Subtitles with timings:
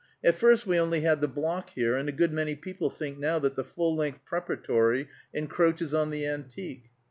[0.23, 3.37] At first we only had the block here, and a good many people think now
[3.37, 6.85] that the full length Preparatory encroaches on the Antique.